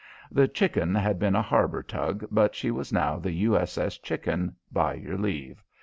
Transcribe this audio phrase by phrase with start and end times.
[0.31, 3.99] The Chicken had been a harbour tug but she was now the U.S.S.
[3.99, 5.63] Chicken, by your leave.